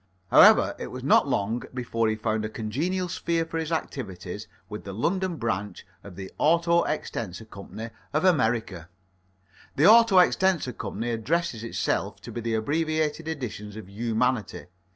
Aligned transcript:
However, 0.31 0.75
it 0.79 0.87
was 0.87 1.03
not 1.03 1.27
long 1.27 1.61
before 1.75 2.09
he 2.09 2.15
found 2.15 2.43
a 2.43 2.49
congenial 2.49 3.07
sphere 3.07 3.45
for 3.45 3.59
his 3.59 3.71
activities 3.71 4.47
with 4.67 4.83
the 4.83 4.93
London 4.95 5.35
branch 5.35 5.85
of 6.03 6.15
the 6.15 6.31
Auto 6.39 6.81
extensor 6.85 7.45
Co. 7.45 7.69
of 8.11 8.25
America. 8.25 8.89
The 9.75 9.85
Auto 9.85 10.17
extensor 10.17 10.73
Co. 10.73 10.97
addresses 11.03 11.63
itself 11.63 12.19
to 12.21 12.31
the 12.31 12.55
abbreviated 12.55 13.27
editions 13.27 13.75
of 13.75 13.87
humanity. 13.91 14.65